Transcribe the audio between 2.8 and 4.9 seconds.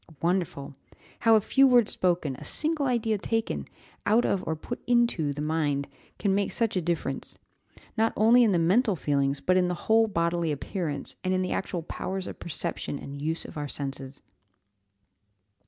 idea taken, out of or put